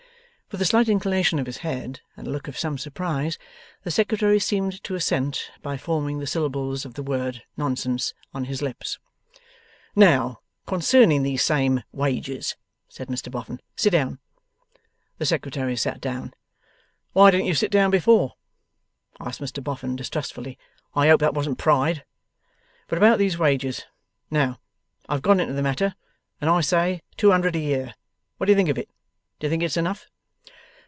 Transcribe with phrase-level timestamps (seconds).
[0.53, 3.37] With a slight inclination of his head, and a look of some surprise,
[3.83, 8.61] the Secretary seemed to assent by forming the syllables of the word 'nonsense' on his
[8.61, 8.99] lips.
[9.95, 12.57] 'Now, concerning these same wages,'
[12.89, 13.61] said Mr Boffin.
[13.77, 14.19] 'Sit down.'
[15.19, 16.33] The Secretary sat down.
[17.13, 18.33] 'Why didn't you sit down before?'
[19.21, 20.57] asked Mr Boffin, distrustfully.
[20.93, 22.03] 'I hope that wasn't pride?
[22.89, 23.85] But about these wages.
[24.29, 24.59] Now,
[25.07, 25.95] I've gone into the matter,
[26.41, 27.95] and I say two hundred a year.
[28.35, 28.89] What do you think of it?
[29.39, 30.07] Do you think it's enough?